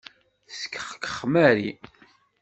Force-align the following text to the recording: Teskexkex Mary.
Teskexkex 0.49 1.15
Mary. 1.33 1.69